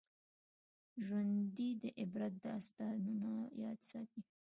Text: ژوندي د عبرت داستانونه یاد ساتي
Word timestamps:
ژوندي 1.05 1.69
د 1.81 1.83
عبرت 2.01 2.33
داستانونه 2.45 3.31
یاد 3.63 3.79
ساتي 3.89 4.21